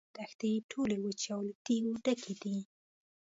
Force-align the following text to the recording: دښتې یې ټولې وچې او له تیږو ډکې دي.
دښتې 0.17 0.47
یې 0.53 0.65
ټولې 0.71 0.95
وچې 0.99 1.29
او 1.35 1.41
له 1.47 1.53
تیږو 1.65 1.93
ډکې 2.03 2.33
دي. 2.41 2.57